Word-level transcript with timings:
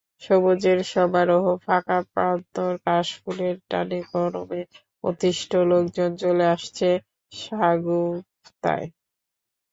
সবুজের 0.21 0.79
সমারোহ, 0.91 1.45
ফাঁকা 1.65 1.99
প্রান্তর, 2.11 2.71
কাশফুলের 2.85 3.55
টানে 3.69 3.99
গরমে 4.11 4.61
অতিষ্ঠ 5.03 5.51
লোকজন 5.71 6.09
চলে 6.21 6.45
আসছেন 6.55 6.95
সাগুফতায়। 7.31 8.87